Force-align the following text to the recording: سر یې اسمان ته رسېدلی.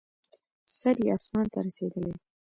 سر 0.77 0.95
یې 1.05 1.09
اسمان 1.17 1.45
ته 1.53 1.59
رسېدلی. 1.65 2.13